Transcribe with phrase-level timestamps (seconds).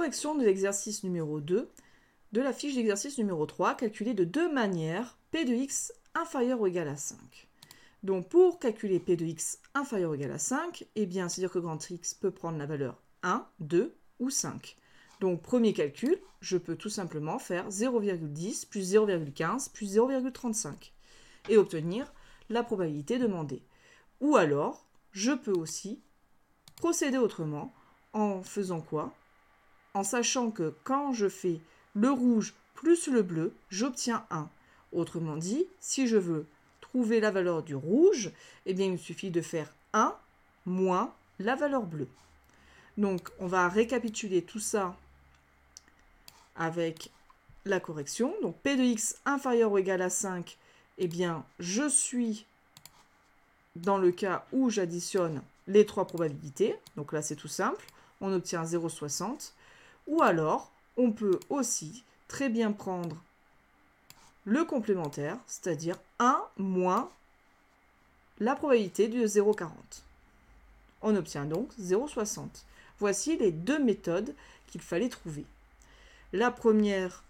[0.00, 1.68] correction de l'exercice numéro 2
[2.32, 6.66] de la fiche d'exercice numéro 3, calculée de deux manières, p de x inférieur ou
[6.66, 7.18] égal à 5.
[8.02, 11.58] Donc pour calculer p de x inférieur ou égal à 5, eh bien, c'est-à-dire que
[11.58, 14.78] grand X peut prendre la valeur 1, 2 ou 5.
[15.20, 20.92] Donc premier calcul, je peux tout simplement faire 0,10 plus 0,15 plus 0,35
[21.50, 22.10] et obtenir
[22.48, 23.62] la probabilité demandée.
[24.22, 26.00] Ou alors, je peux aussi
[26.76, 27.74] procéder autrement
[28.14, 29.12] en faisant quoi?
[29.94, 31.60] En sachant que quand je fais
[31.94, 34.48] le rouge plus le bleu, j'obtiens 1.
[34.92, 36.46] Autrement dit, si je veux
[36.80, 38.30] trouver la valeur du rouge,
[38.66, 40.14] eh bien il me suffit de faire 1
[40.66, 42.08] moins la valeur bleue.
[42.96, 44.96] Donc on va récapituler tout ça
[46.56, 47.10] avec
[47.64, 48.34] la correction.
[48.42, 50.56] Donc P de x inférieur ou égal à 5,
[50.98, 52.46] eh bien je suis
[53.76, 56.76] dans le cas où j'additionne les trois probabilités.
[56.96, 57.84] Donc là c'est tout simple,
[58.20, 59.52] on obtient 0,60.
[60.10, 63.16] Ou alors on peut aussi très bien prendre
[64.44, 67.10] le complémentaire, c'est-à-dire 1 moins
[68.40, 69.68] la probabilité de 0,40.
[71.02, 72.48] On obtient donc 0,60.
[72.98, 74.34] Voici les deux méthodes
[74.66, 75.44] qu'il fallait trouver.
[76.32, 77.22] La première,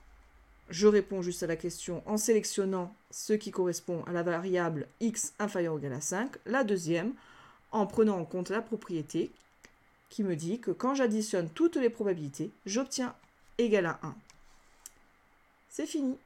[0.71, 5.35] je réponds juste à la question en sélectionnant ce qui correspond à la variable x
[5.39, 6.37] inférieure ou égale à 5.
[6.47, 7.13] La deuxième,
[7.73, 9.31] en prenant en compte la propriété
[10.11, 13.15] qui me dit que quand j'additionne toutes les probabilités, j'obtiens
[13.57, 14.15] égal à 1.
[15.69, 16.19] C'est fini.